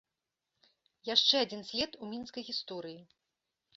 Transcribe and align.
Яшчэ 1.09 1.35
адзін 1.47 1.61
след 1.69 1.91
у 2.07 2.13
мінскай 2.15 2.43
гісторыі. 2.49 2.99